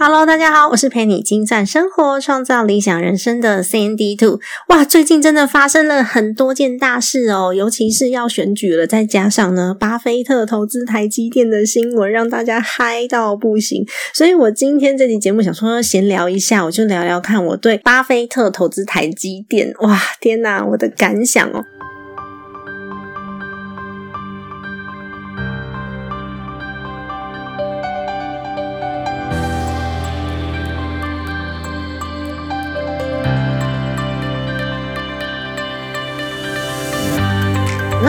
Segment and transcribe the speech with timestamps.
[0.00, 4.38] Hello，大家好，我是陪你精算生活、创造理想人生的 Sandy Two。
[4.68, 13.84] 哇，最近真的发生了很多件大事哦，尤其是要选举了，再加上呢，巴菲特投资台积电的新闻，让大家嗨到不行。
[14.14, 21.64] 所以我今天这期节目想说闲聊一下，我就聊聊看我对巴菲特投资台积电，哇，天哪，我的感想哦。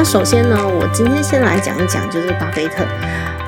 [0.01, 2.87] 那首先呢，我今天先来讲一讲，就是巴菲特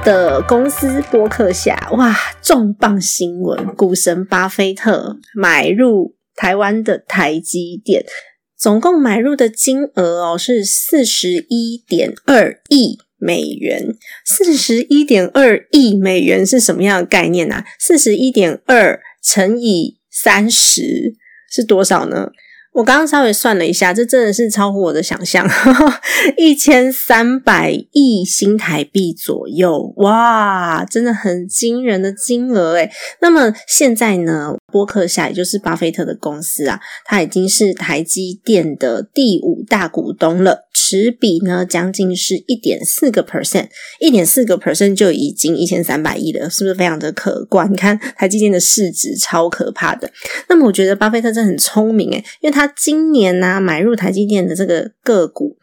[0.04, 3.74] 的公司波克夏，哇，重磅新闻！
[3.74, 8.04] 股神巴菲特买入台湾的台积电，
[8.58, 13.96] 总共买入的金额哦是四十一点二亿美元。
[14.26, 17.64] 四十一点二亿美元是什么样的概念呢？
[17.80, 21.16] 四十一点二乘以三十
[21.50, 22.32] 是多少呢？
[22.74, 25.46] 我刚刚稍微算了一下，这真的是超乎我的想象，
[26.38, 43.68] 一千三百亿新台币左右，哇，真的很惊人的金额诶那么现在呢，波克夏也就是巴菲特的公司啊，它已经是台积电的第五大股东了，持比呢将近是一点四个 percent，
[44.00, 47.70] 一点四个 percent 就已经一千三百亿了，是不是非常的可观？
[47.70, 50.10] 你看台积电的市值超可怕的。
[50.48, 52.62] 那么我觉得巴菲特真的很聪明诶因为他。
[52.62, 55.58] 他今年呢买入台积电的这个个股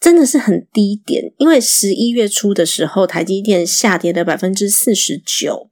[0.00, 5.70] 真的是很低点，因为十一月初的时候台积电下跌了百分之四十九。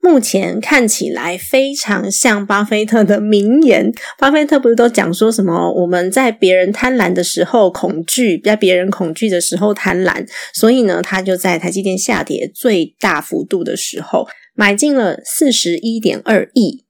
[0.00, 3.92] 目前看起来非常像巴菲特的名言。
[4.18, 5.72] 巴菲特不是都讲说什么？
[5.72, 10.26] 我们在别人贪婪的时候恐惧，在别人恐惧的时候贪婪。
[10.54, 16.84] 所以呢，他就在台积电下跌最大幅度的时候买进了四十一点二亿。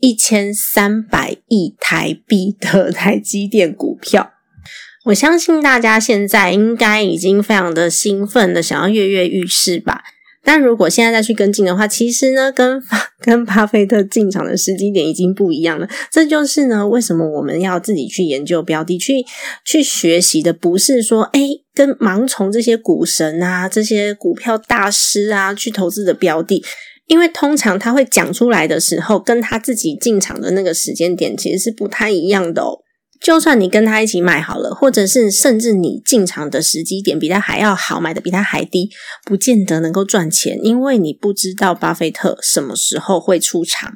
[0.00, 4.32] 一千三百亿台币的台积电股票，
[5.06, 10.02] 我相信大家现在应该已经非常的兴奋的想要跃跃欲试吧。
[10.44, 12.80] 但如果现在再去跟进的话，其实呢，跟
[13.20, 15.88] 跟巴菲特进场的时机点已经不一样了。
[16.12, 19.24] 这就是呢，为什么我们要自己去研究标的，去
[19.64, 21.40] 去学习的，不是说哎，
[21.74, 26.62] 跟盲从这些股神啊、这些股票大师啊去投资的标的。
[27.06, 32.78] 因为通常他会讲出来的时候，跟他自己进场的那个时间点其实是不太一样的哦。
[33.24, 38.90] 就算你跟他一起买好了，或者是甚至你进场的时机点比他还要好，买的比他还低，
[39.24, 43.94] 不见得能够赚钱，因为你不知道巴菲特什么时候会出场。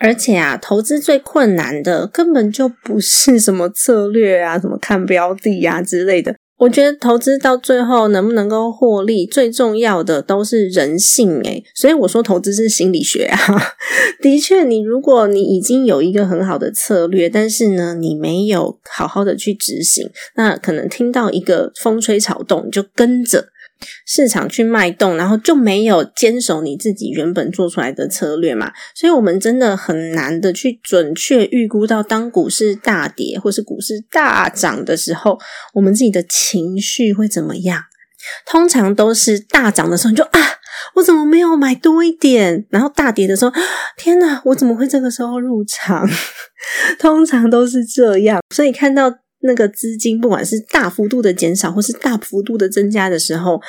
[0.00, 6.34] 而且啊，投资最困难的根本就不是什么策略啊，什么看标的啊之类的。
[6.64, 13.38] 我觉得投资到最后能不能够获利，最重要的都是人性诶所以我说投资是心理学啊。
[14.22, 23.48] 的确，你如果你已经有一个很好的策略，但是呢，你没有好好的去执行，那可能听到一个风吹草动，你就跟着。
[24.06, 28.72] 市场去脉动，然后就没有坚守你自己原本做出来的策略嘛？
[28.94, 35.38] 所以，我们真的很难的去准确预估到，当股市大跌或是股市大涨的时候，
[35.72, 37.82] 我们自己的情绪会怎么样？
[38.46, 40.40] 通常都是大涨的时候，你就啊，
[40.94, 42.66] 我怎么没有买多一点？
[42.70, 43.52] 然后大跌的时候，
[43.96, 46.08] 天哪，我怎么会这个时候入场？
[46.98, 49.23] 通常都是这样，所以看到。
[49.46, 53.60] 那个资金不管是大幅度的减少或是大幅度的增加的时候，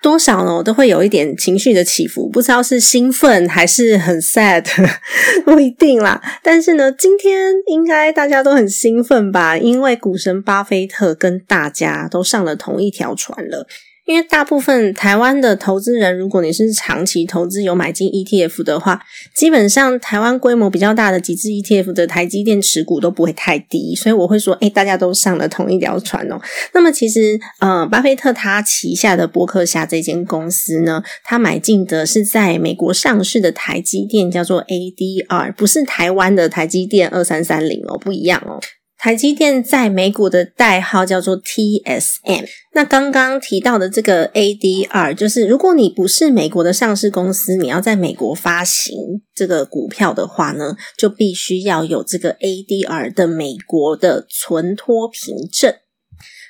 [0.00, 0.62] 多少呢？
[0.62, 4.64] 都会有一点情绪的起伏，不知道是兴奋还是很 sad，
[5.44, 6.22] 不一定啦。
[6.42, 9.58] 但是呢，今天应该大家都很兴奋吧？
[9.58, 13.66] 因为股神巴菲特跟大家都上了同一条船了。
[14.06, 19.02] 因为大部分台湾的投资人，如果你是长期投资有买进 ETF 的话，
[19.34, 26.40] 基本上台湾规模比较大的几只 ETF 的台积电持股都不会太低，所以我会说，哎，大家都上了同一条船哦。
[26.72, 38.60] 那么其实，呃，巴菲特他旗下的伯克夏这间公司呢，他买进的是在美国上市的台积电，叫做 ADR，不是台湾的台积电二三三零哦，不一样哦。
[38.98, 42.46] 台积电在美股的代号叫做 TSM。
[42.72, 48.94] 那刚刚提到的这个 ADR，就是如果你不是美国的上市公司，你要在美国发行
[49.34, 55.74] 这个股票的话呢，就必须要有这个 ADR 的美国的存托凭证。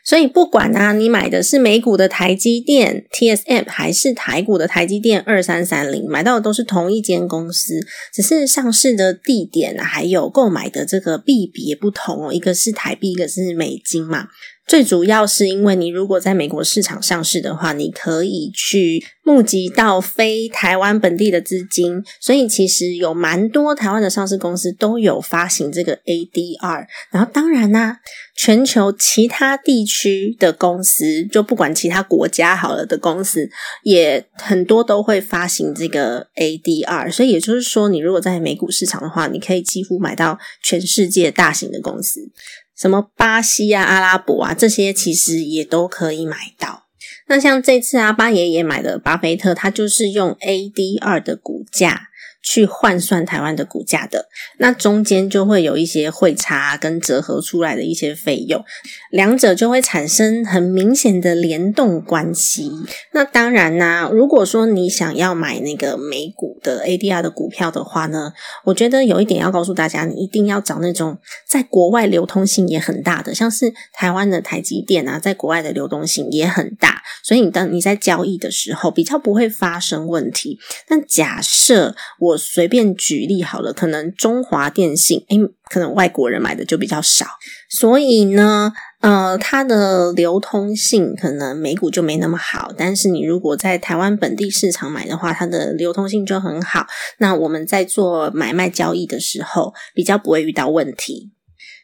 [0.07, 7.81] 所以不管啊，你买的是美股的台积电 TSM，还是台股的台积电二三三零，买到的都是同一间公司，
[8.15, 14.29] 只是上市的地点还有购买的这个币别不同哦，一个是台币，一个是美金嘛。
[14.67, 26.87] 最主要是因为你如果在美国市场上市的话，你可以去募集到非台湾本地的资金，所以其实有蛮多台湾的上市公司都有发行这个 ADR。
[27.13, 27.99] 然后当然啦，
[28.37, 33.49] 全球其他地区的公司，就不管其他国家好了的公司，
[33.85, 37.13] 也很多都会发行这个 ADR。
[37.13, 42.33] 所以也就是说，你如果在美股市场的话，你可以几乎买到全世界大型的公司。
[42.77, 46.85] 什么巴西啊、阿拉伯啊，这些其实也都可以买到。
[47.29, 52.09] 那像这次阿巴爷爷买的巴菲特，他就是用 A D 二的股价。
[52.49, 54.29] 去换算台湾的股价的，
[54.59, 58.65] 那中间就会有一些汇差跟折合出来的一些费用，
[59.11, 62.71] 两者就会产生很明显的联动关系。
[63.13, 68.33] 那当然呢，如果说你想要买那个美股的 ADR 的股票的话呢，
[68.65, 80.61] 我觉得有一点要告诉大家，你一定要找那种在国外流通性也很大的，像是台湾的台积电啊，在国外的流动性也很大，所以你当你在交易的时候比较不会发生问题。
[80.87, 85.39] 但假设我随便举例好了，可能中华电信，诶，
[85.71, 87.27] 可能外国人买的就比较少，
[87.69, 92.73] 所以呢，呃，它的流通性可能美股就没那么好。
[92.77, 96.87] 但是你如果在台湾本地市场买的话，它的流通性就很好。
[97.19, 101.33] 那我们在做买卖交易的时候，比较不会遇到问题。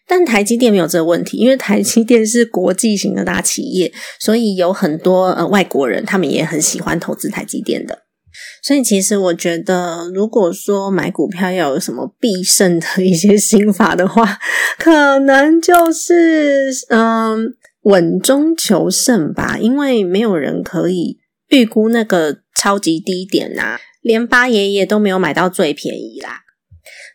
[0.06, 8.00] 但台积电没有这个问题，因为台积电是国际型的大企业，所以有很多呃外国人，他们也很喜欢投资台积电的。
[8.62, 14.38] 所以，其实我觉得，如果说买股票要有什么必胜的一些心法的话，
[14.79, 19.58] 可能就是嗯，稳中求胜吧。
[19.58, 21.19] 因为没有人可以
[21.49, 26.40] 预估那个超级低点呐，连八爷爷都没有买到最便宜啦。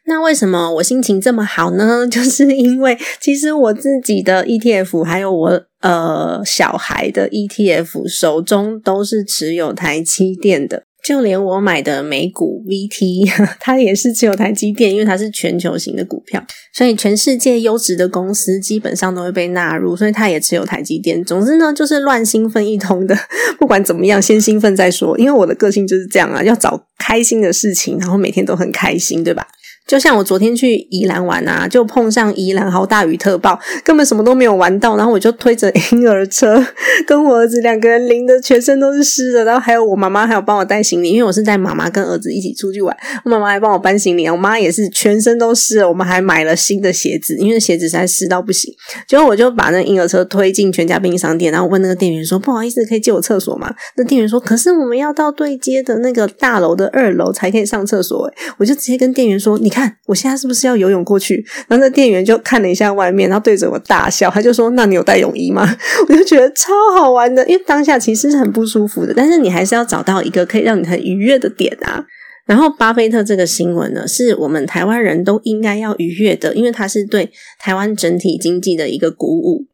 [0.06, 2.08] 那为什么我心情这么好呢？
[2.10, 10.84] 就是因为其实我自己的 ETF，还有我呃小孩的 ETF，手中都是持有台积电的。
[11.04, 21.24] 就连我买的美股 VT， 它也是持有台积电，因为它是全球型的股票，所以全世界优质的公司基本上都会被纳入，所以它也只有台积电。
[21.24, 23.16] 总之呢，就是乱兴奋一通的，
[23.58, 25.18] 不管怎么样，先兴奋再说。
[25.18, 29.48] 因为我的个性就是这样啊，要找开心的事情，然后每天都很开心，对吧？
[29.88, 34.98] 就像我昨天去宜兰玩啊，就碰上宜兰好大雨特报，根本什么都没有玩到。
[34.98, 36.62] 然后我就推着 婴儿车，
[37.08, 39.46] 跟我儿子两个人淋的全身都是湿的。
[39.46, 42.94] 然后还有我妈妈还有帮我带行李，因为我是带妈妈跟儿子一起出去玩，
[43.24, 44.28] 我妈妈还帮我搬行李。
[44.28, 45.88] 我妈也是全身都湿了。
[45.88, 48.74] 我们还买了新的鞋子，因为鞋子实在湿到不行。
[49.08, 58.30] 结果我就把那婴儿车推进全家便利商店，然后问那个店员说：“不好意思，可以借我厕所吗？”那店员说：“可是我们要到对接的那个大楼的二楼才可以上厕所。”
[58.60, 61.36] 我就直接跟店员说：“你。”看，我现在是不是要游泳过去？
[61.68, 65.68] 然后那店员就看了一下外面，然后对着我大笑，他就说：“那你有带泳衣吗？”
[66.10, 72.04] 我就觉得超好玩的，因为当下其实是很不舒服的，但是你还是要找到一个可以让你很愉悦的点啊。
[72.48, 77.30] 然后巴菲特这个新闻呢，是我们台湾人都应该要愉悦的，因为它是对
[77.60, 79.68] 台湾整体经济的一个鼓舞，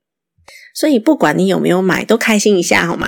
[0.75, 3.07] 所以不管你有没有买，都开心一下好吗？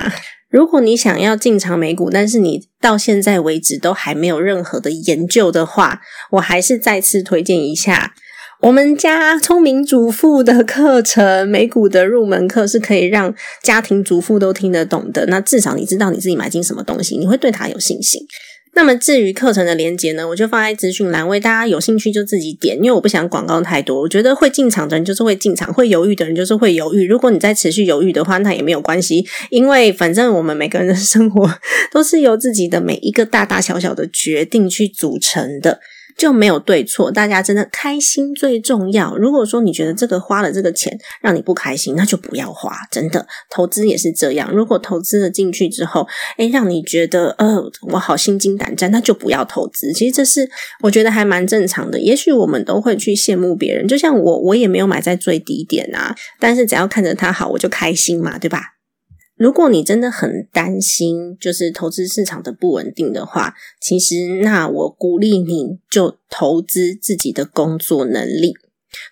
[0.56, 6.00] 如果你想要进场美股，但是你到现在为止都还没有任何的研究的话，
[6.32, 8.14] 我还是再次推荐一下
[8.62, 15.26] 我们家聪明主妇的课程——美股的入门课，是可以让家庭主妇都听得懂的。
[15.26, 18.22] 那至少你知道你自己买进什么东西，你会对它有信心。
[18.76, 24.02] 那么至于课程的连接呢，我就放在资讯栏为，大家有兴趣就自己点，因为我不想广告太多。
[24.02, 27.08] 我觉得会进场的人就是会进场，会犹豫的人就是会犹豫。
[27.08, 31.50] 如果你在持续犹豫的话，那也没有关系，因为反正我们每个人的生活
[31.92, 35.80] 都是由自己的每一个大大小小的决定去组成的。
[36.18, 39.16] 就没有对错，大家真的开心最重要。
[39.18, 42.76] 如果说你觉得这个花了这个钱让你不开心，那就不要花。
[42.92, 44.52] 真的，投资也是这样。
[44.54, 46.08] 如果投资了进去之后，
[46.38, 49.92] 诶让你觉得呃我好心惊胆战，那就不要投资。
[49.92, 50.50] 其实这是
[50.82, 52.00] 我觉得还蛮正常的。
[52.00, 58.75] 也许我们都会去羡慕别人，就像我，我也没有买在最低点啊，但是只要看着它好，我就开心嘛，对吧？
[59.36, 68.54] 如果你真的很担心，就是投资市场的不稳定的话，其实那我鼓励你就投资自己的工作能力。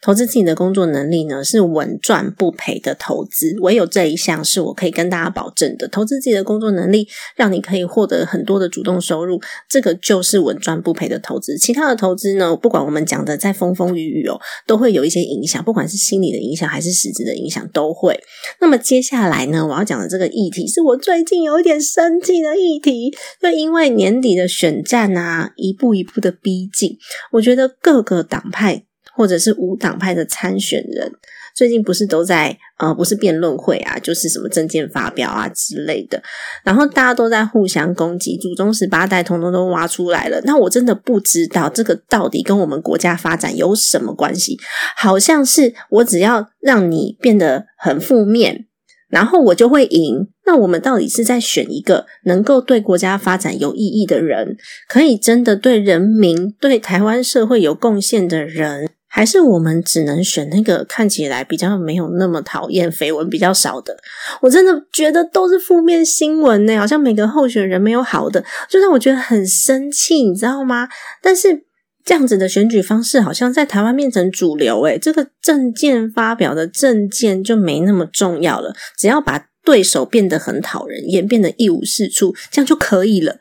[0.01, 3.55] 投资自己的工作能力呢，是稳赚不赔的投资。
[3.61, 11.57] 唯有这一项是我可以跟大家保证的，投资自己的工作能力，让你可以获得很多的主动收入，这个就是稳赚不赔的投资。
[11.57, 18.19] 其他的投资呢，不管我们讲的再风风雨雨哦，都会有一些影响，不管是心理的影响还是实质的影响，都会。
[18.59, 23.11] 那么接下来呢，我要讲的这个议题，是我最近有一点生气的议题，
[23.41, 26.97] 就因为年底的选战啊，一步一步的逼近，
[27.31, 28.85] 我觉得各个党派。
[29.15, 31.11] 或者是无党派的参选人，
[31.55, 36.21] 最近不是都在呃，不是辩论会啊，就是什么政见发表啊之类的，
[36.63, 40.41] 然后大家都在互相攻击，祖宗十八代统统都挖出来了。
[40.45, 44.57] 那我真的不知道这个到底跟我们国家发展有什么关系？
[44.97, 48.65] 好像是我只要让你变得很负面，
[49.09, 50.27] 然后我就会赢。
[50.45, 54.57] 那我们到底是在选一个能够对国家发展有意义的人，
[54.89, 58.89] 可以真的对人民、对台湾社会有贡献的人？
[59.15, 63.95] 还是我们只能选那个看起来比较没有那么讨厌、绯闻比较少的？
[64.41, 70.89] 我真的觉得都是负面新闻呢，好像每个候选人没有好的，就让我觉得很生气，你知道吗？
[71.21, 71.63] 但是
[72.03, 83.37] 这样子的选举方式好像在台湾变成主流，诶这个证件发表的证件就没那么重要了，只要把对手变得很讨人厌，变得一无是处，这样就可以了，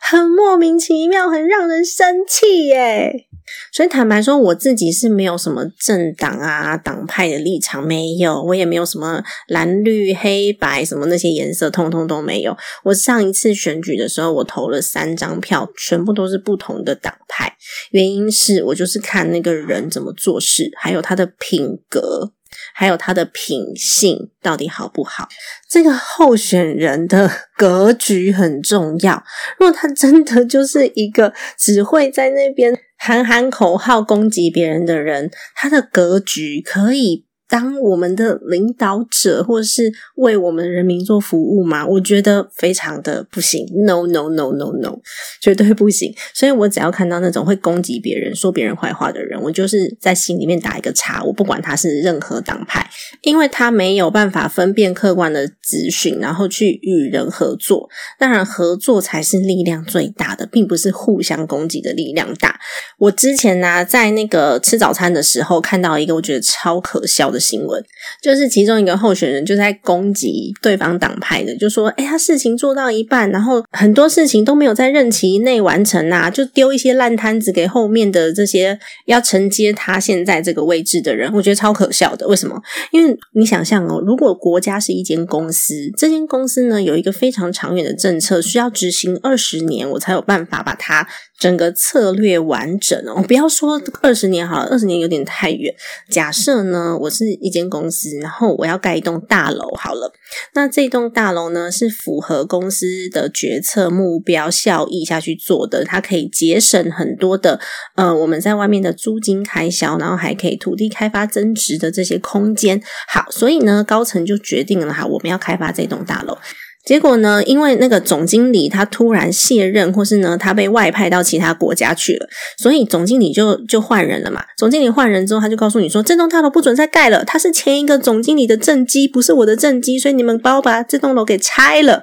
[0.00, 3.28] 很莫名其妙，很让人生气耶。
[3.72, 12.56] 所以坦白说，我自己是没有什么政党啊、党派的立场，没有，我也没有什么蓝绿黑白什么那些颜色，通通都没有。
[12.84, 17.56] 我上一次选举的时候，我投了三张票，全部都是不同的党派，
[17.90, 22.32] 原因是我就是看那个人怎么做事，还有他的品格。
[22.74, 25.26] 还有他的品性到底好不好？
[25.70, 29.24] 这个候选人的格局很重要。
[29.58, 37.26] 如果他真的就是一个只会在那边喊喊口号、攻击别人的人，他的格局可以。
[37.52, 41.86] 当我们的领导者，或是为我们人民做服务嘛？
[41.86, 44.98] 我觉得非常的不行，no no no no no，
[45.38, 46.14] 绝对不行。
[46.32, 51.22] 所以我只要看到那种会攻击别人、说别人坏话的人，我就是在心里面打一个叉。
[51.22, 52.88] 我不管他是任何党派，
[53.20, 57.86] 因为他没有办法分辨客观的资讯，然后去与人合作。
[58.18, 62.58] 当然，合作才是力量最大的，并不是互相攻击的力量大。
[62.96, 67.41] 我之前呢，在那个吃早餐的时候，看到一个我觉得超可笑的。
[67.42, 67.84] 新闻
[68.22, 82.28] 就是其中一个候选人就在攻击对方党派的，就说：“哎，他事情做到一半，然后很多事情都没有在任期内完成啊，就丢一些烂摊子给后面的这些要承接他现在这个位置的人。”我觉得超可笑的。
[82.28, 82.62] 为什么？
[82.92, 91.08] 因为你想象哦，如果国家是一间公司，这间公司呢有一个非常长远的政策，需要执行二十年，我才有办法把它。
[91.42, 95.74] 整个策略完整哦，不要说二十年好了，二十年有点太远。
[96.08, 100.12] 假设呢，我是一间公司，然后我要盖一栋大楼好了，
[100.54, 107.58] 那这栋大楼呢是符合公司的决策目标效益下去做的，它可以节省很多的
[107.96, 112.80] 呃我们在外面的租金开销，然后还可以土地开发增值的这些空间。
[113.08, 116.38] 好，所以呢，高层就决定了哈，我们要开发这栋大楼。
[116.84, 117.42] 结果呢？
[117.44, 124.42] 因为那个总经理他突然卸任，或是呢他被外派到其他国家去了，所以总经理就就换人了嘛。
[124.56, 132.02] 总经理换人之后，他就告诉你说：“这栋大楼不准再盖了，他是前一个总经理的政绩，不是我的政绩，所以你们帮我把这栋楼给拆了。”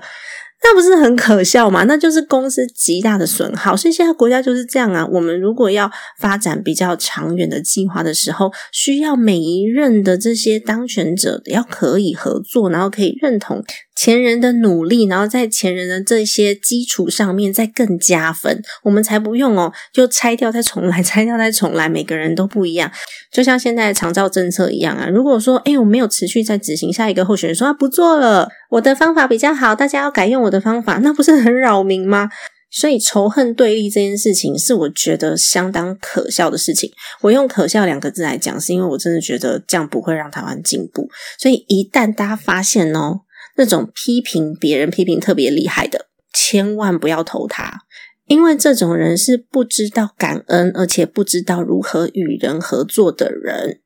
[0.61, 1.85] 那不是很可笑吗？
[1.85, 3.77] 那就是公司极大的损耗。
[3.77, 5.07] 所以现在国家就是这样啊。
[5.09, 13.63] 我们如果要发展比较长远的计划的时候，需要每一任的这些当权者要可以合作，然后可以认同
[13.99, 22.89] 前人的努力，然后在前人的这些基础上面再更加分，我们才不用哦，就拆掉再重来，拆掉再重来，每个人都不一样。
[23.29, 25.09] 就像现在的长照政策一样啊。
[25.09, 28.47] 如果说哎，我没有持续在执行，下一个候选人说他不做了。
[28.69, 32.29] 我的方法比较好，大家要改用我的方法，那不是很扰民吗？
[32.71, 36.89] 所以仇恨对立这件事情是我觉得相当可笑的事情。
[37.19, 41.09] 我用“可笑”两个字来讲，是因为我真的觉得这样不会让台湾进步。
[41.37, 43.21] 所以一旦大家发现哦，
[43.59, 47.81] 那种批评别人批评特别厉害的，千万不要投他，
[48.27, 53.81] 因为这种人是不知道感恩，而且不知道如何与人合作的人。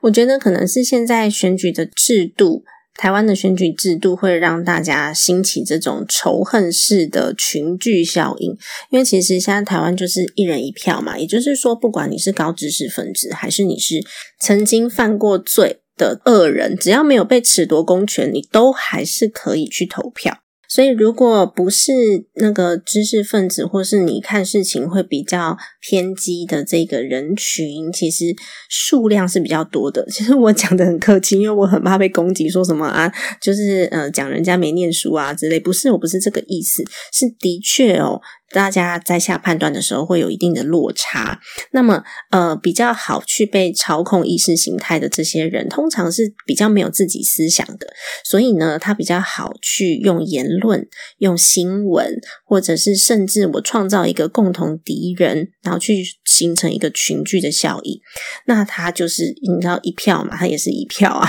[0.00, 2.64] 我觉得可能是现在选举的制度。
[2.94, 8.50] 台湾的选举制度会让大家兴起这种仇恨式的群聚效应，
[8.90, 14.02] 因为其实现在台湾就是一人一票嘛，也就是说，不管你是高知识分子，还是你是
[14.40, 20.38] 曾经犯过罪的恶人，只要没有被褫夺公权，你都还是可以去投票。
[20.68, 21.92] 所以，如果不是
[22.36, 28.34] 那个知识分子，或是你看事情会比较偏激的这个人群，其实
[28.70, 30.06] 数量是比较多的。
[30.10, 35.60] 其实我讲的很客气，因为我很怕被攻击，说什么啊，就是呃讲人家没念书啊之类。
[35.60, 36.82] 不是，我不是这个意思，
[37.12, 38.22] 是的确哦。
[38.52, 41.40] 大家在下判断的时候会有一定的落差。
[41.72, 47.86] 那么，呃，比较好去被操控意识形态的这些人，通常是比较没有自己思想的，
[48.24, 50.86] 所以呢，他比较好去用言论、
[51.18, 58.00] 用新闻，或者是甚至我创造一个共同敌人，然后去形成一个群聚的效应。
[58.46, 61.28] 那他就是你知道一票嘛，他也是一票啊。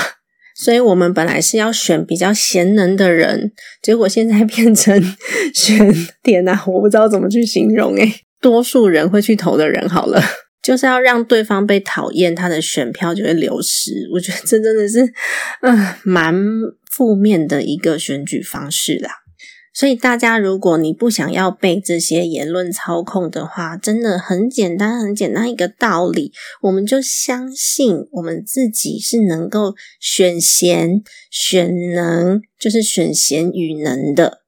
[0.55, 5.01] 所以我们本来是要选比较贤能的人，结果现在变成
[5.53, 10.21] 选点啊，我不知道怎么去形容诶多数人会去投的人好了，
[10.61, 14.07] 就是要让对方被讨厌，他的选票就会流失。
[14.13, 15.01] 我觉得这真的是
[15.61, 16.35] 嗯蛮
[16.91, 19.22] 负面的一个选举方式啦。
[19.73, 31.01] 所以大家，如果你不想要被这些言论操控的话，真的很简单，很简单一个道理，我们就相信我们自己是能够选贤、
[31.31, 34.43] 选能，就是选贤与能的。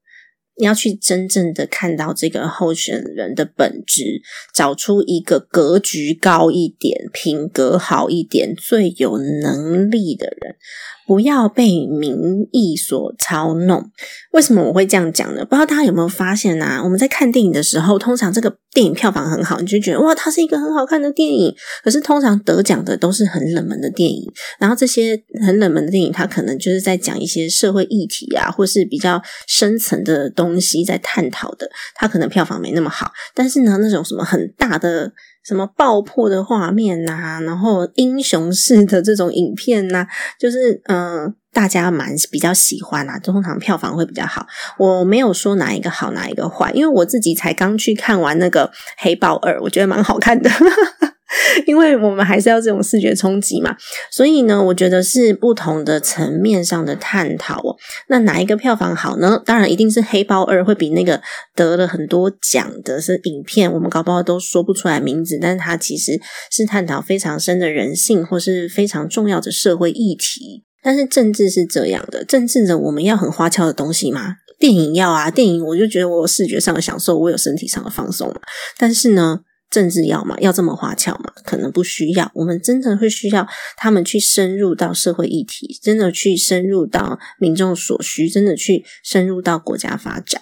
[0.57, 4.21] 你要去真正的看到这个候选人的本质，
[4.53, 10.55] 找出一个格局高一点、品格好一点、最有能力的人。
[11.05, 13.91] 不要被民意所操弄。
[14.31, 15.45] 为什么我会这样讲呢？
[15.45, 16.81] 不知道大家有没有发现啊？
[16.83, 21.55] 我们在看电影的时候，通常这个电影票房很好，你就觉得哇，它是一个很好看的电影。
[21.83, 33.11] 可是通常得奖的都是很冷门的电影，然后这些很冷门的电影，它可能就是在讲一些社会议题啊，或是比较深层的东西在探讨的，它可能票房没那么好。
[33.33, 35.13] 但是呢，那种什么很大的。
[35.45, 40.07] 什么爆破的画面呐，然后英雄式的这种影片呐，
[40.39, 44.47] 就是嗯，大家蛮比较喜欢啊，通常票房会比较好。
[44.79, 50.49] 我没有说哪一个好，哪一个坏，因为我自己才刚去看完那个《黑豹二》，我觉得蛮好看的。
[51.65, 53.75] 因为我们还是要这种视觉冲击嘛，
[54.11, 57.75] 所以呢，我觉得是不同的层面上的探讨哦。
[58.07, 59.41] 那哪一个票房好呢？
[59.45, 61.21] 当然一定是《黑豹二》会比那个
[61.55, 66.19] 得了很多奖的是影片，我们搞不好都说不出来名字，但是它其实
[66.51, 70.63] 是探讨非常深的人性或是非常重要的社会议题。
[70.83, 74.35] 但是政治是这样的，政治的我们要很花俏的东西吗？
[74.59, 78.33] 电影要啊，电影我就觉得我视觉上的享受，我有身体上的放松。
[78.77, 79.39] 但是呢？
[79.69, 81.31] 政治要嘛，要这么花俏嘛？
[81.43, 82.31] 可能不需要。
[82.35, 83.47] 我们真的会需要
[83.77, 90.41] 他们去深入到社会议题，真的去深入到民众所需，真的去深入到国家发展。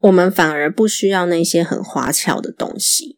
[0.00, 3.13] 我们反而不需要那些很花俏的东西。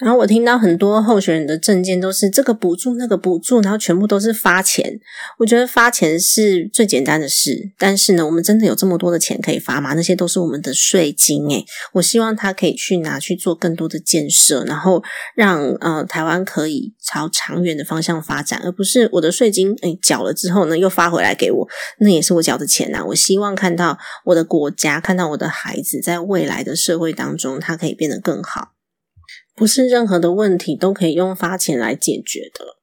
[0.00, 4.98] 然后我听到很多候选人的证件都是这个补助那个补助，然后全部都是发钱。
[5.38, 9.94] 我觉得发钱是最简单的事，但是呢，我们真的有这么多的钱可以发吗？
[9.94, 15.00] 那些都是我们的税金诶，我希望他可以去拿去做更多的建设，然后
[15.36, 21.68] 让呃台湾可以朝长远的方向发展，而不是我的税金诶缴了之后呢又发回来给我，
[22.00, 23.04] 那也是我缴的钱呐。
[23.06, 28.73] 我希望看到我的国家，看到我的孩子在未来的社会当中，他可以变得更好。
[29.54, 32.76] 不是任何的问题都可以用发钱来解决的。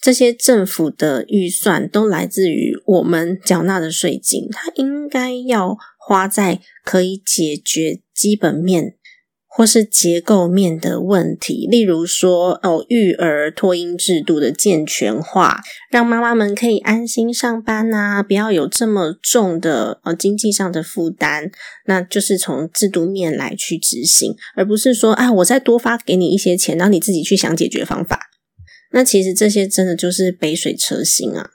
[0.00, 8.97] 这些政府的预算都来自于我们缴纳的税金，它应该要花在可以解决基本面。
[9.58, 21.50] 或是结构面的问题，例如说哦，育儿托婴制度的健全化，让妈妈们可以安心上班呐，不要有这么重的呃经济上的负担，
[21.86, 28.20] 那就是从制度面来去执行，而不是说啊，我再多发给你一些钱，然后你自己去想解决方法。
[28.92, 31.50] 那其实这些真的就是杯水车薪啊。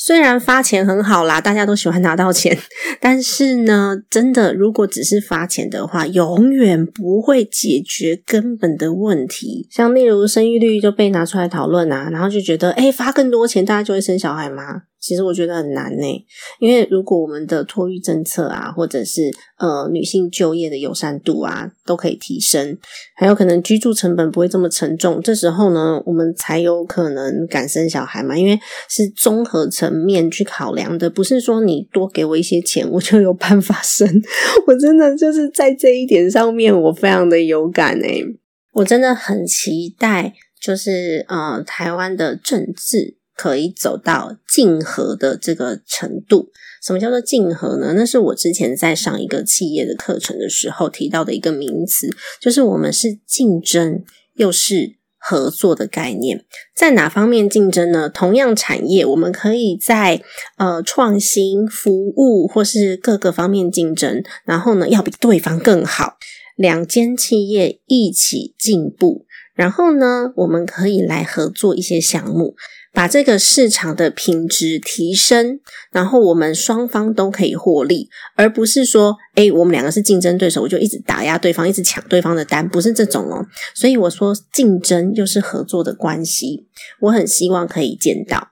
[0.00, 2.56] 虽然发钱很好啦，大家都喜欢拿到钱，
[3.00, 9.66] 但是呢，真的如果只是发钱的话，永远不会解决根本的问题。
[9.72, 14.82] 像例如生育率就被拿出来讨论啊，然后就觉得，哎，发更多钱，大家就会生小孩吗？
[15.00, 16.26] 其实我觉得很难呢，
[16.58, 22.76] 因为如果我们的托育政策啊，或者是呃女性就业的友善度啊，都可以提升，
[23.14, 28.36] 还有可能居住成本不会这么沉重，这时候呢，我们才有可能敢生小孩嘛。
[28.36, 28.58] 因为
[28.88, 34.08] 是综合层面去考量的，不是说你多给我一些钱，我就有办法生。
[34.66, 38.24] 我真的就是在这一点上面，我非常的有感诶，
[38.72, 43.17] 我真的很期待，就是呃台湾的政治。
[43.38, 46.50] 可以走到竞合的这个程度。
[46.82, 47.92] 什么叫做竞合呢？
[47.96, 54.02] 那是我之前在上一个企业的课程的时候提到的一个名词，就是我们是竞争
[54.34, 58.08] 又是合作的概念，在哪方面竞争呢？
[58.08, 60.22] 同样产业，我们可以在
[60.56, 66.16] 呃创新、服务或是各个方面竞争，然后呢要比对方更好，
[66.56, 72.54] 两间企业一起进步，然后呢我们可以来合作一些项目。
[72.92, 75.60] 把这个市场的品质提升，
[75.92, 83.46] 然后我们双方都可以获利，而不是说，哎，我们两个是竞争对手，我就一直打压对方，一直抢对方的单，不是这种哦。
[83.74, 86.68] 所以我说，竞争又是合作的关系，
[87.02, 88.48] 我很希望可以见到，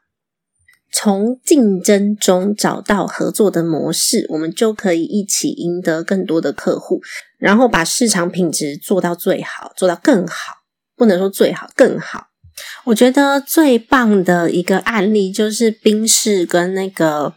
[0.92, 7.00] 从竞争中找到合作的模式，我们就可以一起赢得更多的客户，
[7.38, 10.54] 然后把市场品质做到最好，做到更好，
[10.94, 12.25] 不能说最好，更好。
[12.84, 17.34] 我觉得最棒的一个案例就是宾士跟那个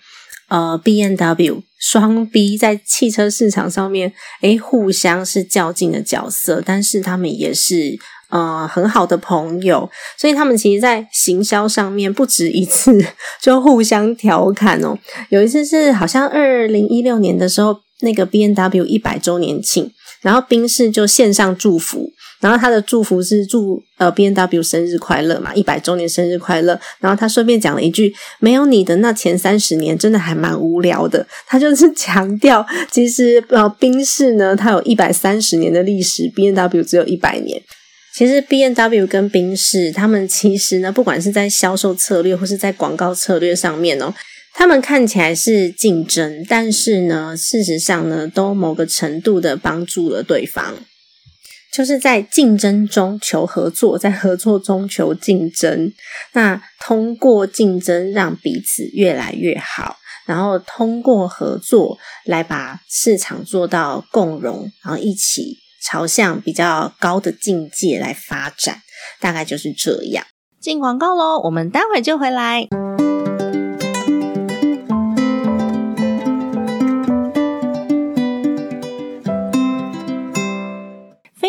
[0.48, 7.98] 呃 B N W 双 B 在汽车市场上面，诶互相是较劲的角色，但是他们也是
[8.30, 13.04] 呃很好的朋友，所以他们其实，在行销上面不止一次
[13.42, 14.98] 就互相调侃哦。
[15.30, 22.12] 有一次是好像二零一六年的时候，那个 B N W 一百周年庆，然后宾士就线上祝福。
[22.42, 26.80] 然后他的祝福是祝呃 B N W 生日快乐嘛，一百周年生日快乐。
[27.02, 37.62] 然后他顺便讲了一句：“没有你的那前三十年，真的还蛮无聊的。”他就是 强调，其实呃宾士呢，它有一百三十年的历史，B N W 只有一百年。
[38.16, 44.14] 其实 B N W 跟宾士，他们其实呢，不管是在销售策略或是在广告策略上面哦，
[44.60, 50.76] 他们看起来是竞争，但是呢，事实上呢，都某个程度的帮助了对方。
[51.74, 55.94] 就是在竞争中求合作，在合作中求竞争。
[56.34, 59.96] 那通过竞争让彼此越来越好，
[60.28, 68.82] 然后通过合作来把市场做到共荣，然后一起朝向比较高的境界来发展。
[69.22, 70.26] 大概就是这样。
[70.60, 72.68] 进广告喽，我们待会就回来。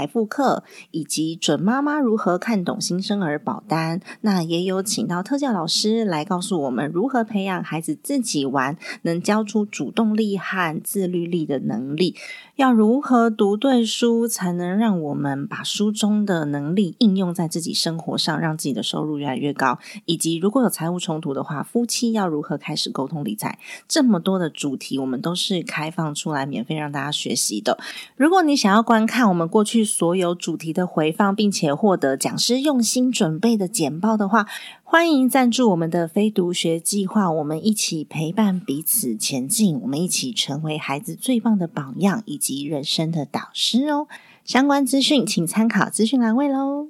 [0.00, 4.00] 财富课，以及准妈妈如何看懂新生儿保单。
[4.22, 12.16] 那也有请到特教老师来告诉我们如何培养孩子自己玩，能教出主动力和自律力的能力。
[12.60, 19.78] 要如何读对书，才能让我们把书中的能力应用在自己生活上，让自己的收入越来越高？
[20.04, 23.58] 以及如果有财务冲突的话，夫妻要如何开始沟通理财？
[23.88, 27.78] 这么多的主题，我们都是开放出来免费让大家学习的。
[28.14, 34.46] 如果你想要观看我们过去所有主题的回放，并且获得讲师用心准备的简报的话，
[34.92, 44.08] 欢迎赞助我们的非读学计划，我们一起陪伴彼此前进，我们一起成为孩子最棒的榜样以及人生的导师哦。
[44.44, 46.88] 相关资讯请参考资讯栏位喽。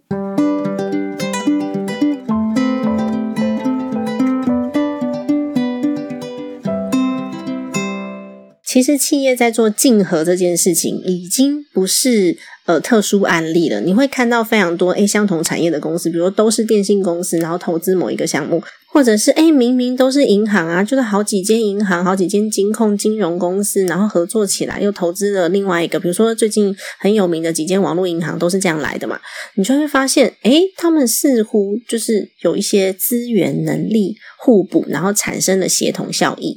[8.70, 12.38] 其实企业在做竞合这件事情，已经不是。
[12.66, 29.18] 呃，特殊案例了，你会看到非常多诶相同产业的公司，比如都是电信公司，然后投资某一个项目，或者是诶明明都是银行啊，就是好几间银行、好几间金控金融公司，然后合作起来又投资了另外一个，比如说最近很有名的几间网络银行都是这样来的嘛，
[29.56, 36.54] 你就会发现，诶他们似乎就是有一些资源能力互补，然后产生了协同效应，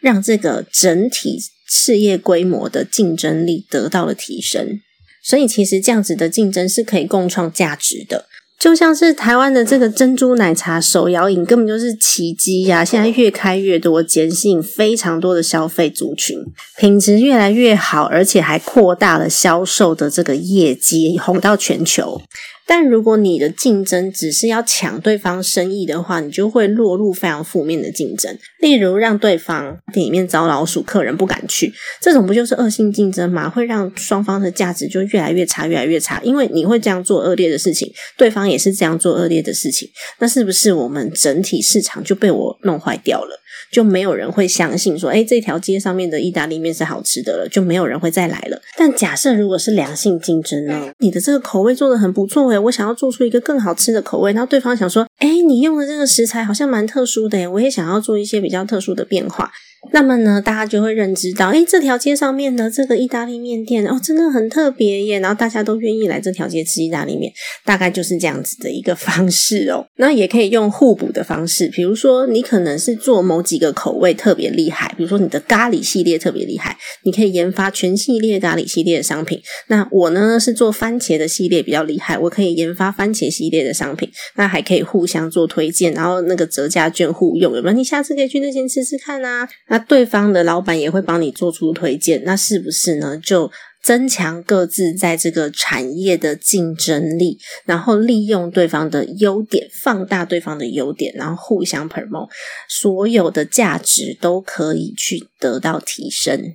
[0.00, 4.80] 让这个整体事业规模的竞争力得到了提升。
[5.22, 8.26] 所以其实这样子的竞争是可以共创价值的，
[8.60, 12.84] 就像是台湾的这个珍珠奶茶手摇饮，根本就是奇迹呀！
[12.84, 16.38] 现在越开越多，吸引非常多的消费族群，
[16.78, 22.22] 品质越来越好，而且还扩大了销售的这个业绩，红到全球。
[22.66, 28.36] 但如果你的竞争只是要抢对方生意的话，你就会落入非常负面的竞争。
[28.60, 33.48] 例如，让对方店里面招老鼠，客人不敢去，这种不就是恶性竞争吗？
[33.48, 36.20] 会让双方的价值就越来越差，越来越差。
[36.22, 43.40] 因为你会这样做恶劣的事情，对方也是这样做恶劣的事情，那是不是我们整体市场就被我弄坏掉了？
[43.72, 48.60] 就没有人会相信说，哎，这条街上面的意大利面是好吃的了，就没有人会再来了。
[48.76, 50.92] 但假设如果是良性竞争呢？
[50.98, 59.50] 你的这个口味做的很不错我想要做出一个更好吃的口味，然后对方想说，哎，你用的这个食材好像蛮特殊的，我也想要做一些比较特殊的变化。
[59.92, 65.18] 那么呢，大家就会认知到，哎，这条街上面的这个意大利面店哦，真的很特别耶。
[65.20, 67.32] 然后大家都愿意来这条街吃意大利面，
[67.64, 69.86] 大概就是这样子的一个方式哦。
[69.96, 79.40] 那也可以用互补的方式，比如说你可能是做某几个口味特别厉害，比如说你的咖喱系列特别厉害，你可以研发全系列咖喱系列的商品。
[79.68, 84.10] 那我呢是做番茄的系列比较厉害，我可以研发番茄系列的商品。
[84.36, 87.76] 那还可以互相做推荐，然后那个折价券互用，有没有？
[87.76, 89.48] 你下次可以去那间吃吃看啊。
[89.76, 93.18] 那对方的老板也会帮你做出推荐，那是不是呢？
[93.18, 93.50] 就
[93.84, 102.30] 增强各自在这个产业的竞争力，然后利用对方的优点，放大对方的优点，然后互相 promote，
[102.70, 106.54] 所有的价值都可以去得到提升。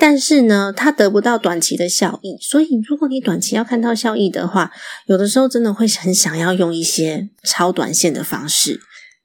[0.00, 4.72] 但是呢，它得不到短期的效益，所以如果你短期要看到效益的话，
[5.06, 8.80] 有的时候真的会很想要用一些超短线的方式。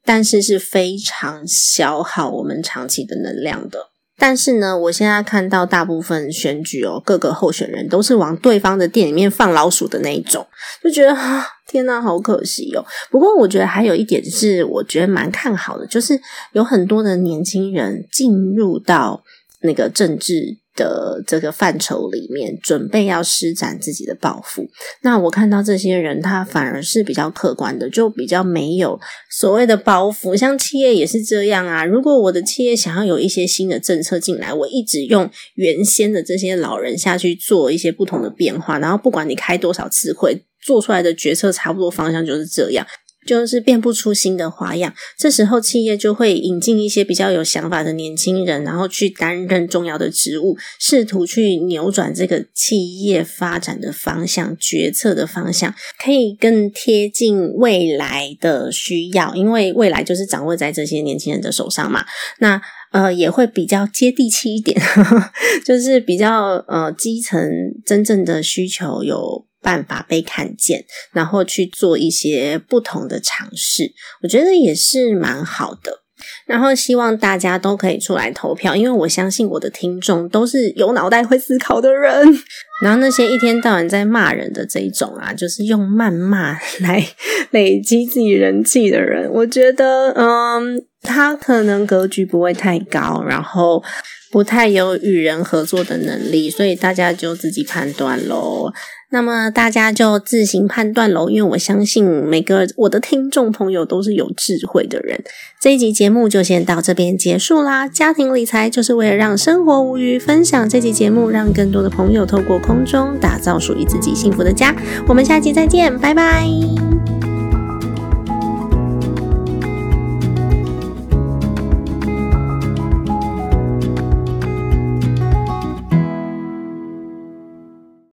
[0.05, 3.89] 但是是非常消耗我们长期的能量的。
[4.15, 10.45] 但是呢，我现在看到大部分选举哦，各个候选人都是往对方的店里面放老鼠的那一种，
[10.83, 12.85] 就觉得啊，天哪，好可惜哦。
[13.09, 16.17] 不过我觉得还有一点是，我觉得蛮看好的，就是
[16.51, 19.23] 有很多的年轻人进入到
[19.63, 20.59] 那个政治。
[20.75, 24.67] 的这个范畴里面，准备要施展自己的抱负。
[25.03, 28.99] 那我看到这些人，他反而是比较客观的，就比较没有
[29.29, 30.35] 所谓的包袱。
[30.35, 31.85] 像企业也是这样啊。
[31.85, 42.83] 如果我的企业想要有一些新的政策进来，我一直用原先的这些老人下去做一些不同的变化，然后不管你开多少次会，做出来的决策差不多方向就是这样。
[43.25, 62.05] 就是变不出新的花样，这时候企业就会引进一些比较有想法的年轻人，然后去担任重要的职务，试图去扭转这个企业发展的方向、决策的方向，可以更贴近未来的需要，因为未来就是掌握在这些年轻人的手上嘛。
[62.39, 64.79] 那呃，也会比较接地气一点，
[65.65, 67.49] 就是比较呃基层
[67.85, 69.45] 真正的需求有。
[69.63, 76.01] 办法被看见，然后去做一些不同的尝试，我觉得也是蛮好的。
[76.45, 82.25] 然后希望大家都可以出来投票，因为我相信我的听众都是有脑袋会思考的人。
[82.81, 87.05] 然后那些一天到晚在骂人的这一种啊，就是用谩骂来
[87.51, 93.83] 累积自己人气的人，我觉得，嗯，他可能格局不会太高，然后
[94.31, 98.71] 不太有与人合作的能力，所以大家就自己判断喽。
[99.13, 105.23] 那么大家就自行判断喽，因为我相信每个我的听众朋友都是有智慧的人。
[105.61, 107.87] 这一集节目就先到这边结束啦。
[107.87, 114.75] 家庭理财就是为了让生活无余，分享这集节目，让更多的朋友透过空中打造属于自己幸福的家。
[115.07, 117.32] 我们下期再见，拜拜。